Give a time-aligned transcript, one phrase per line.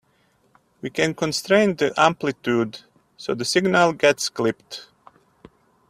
[0.81, 2.79] We can constrain the amplitude
[3.17, 4.87] so that the signal gets clipped.